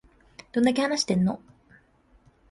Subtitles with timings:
[0.51, 1.39] どんだけ話してんの